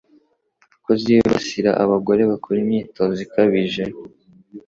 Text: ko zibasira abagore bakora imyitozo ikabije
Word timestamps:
ko 0.83 0.91
zibasira 1.01 1.71
abagore 1.83 2.21
bakora 2.31 2.57
imyitozo 2.63 3.19
ikabije 3.25 3.83